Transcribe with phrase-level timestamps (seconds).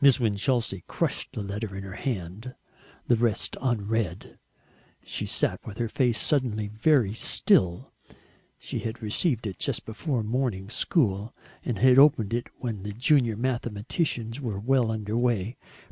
[0.00, 2.56] Miss Winchelsea crushed the letter in her hand
[3.06, 4.36] the rest unread
[5.00, 7.92] and sat with her face suddenly very still.
[8.58, 11.32] She had received it just before morning school,
[11.64, 15.56] and had opened it when the junior mathematicians were well under way.